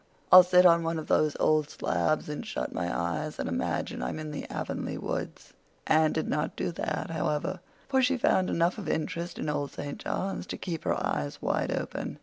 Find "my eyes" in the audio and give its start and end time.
2.73-3.37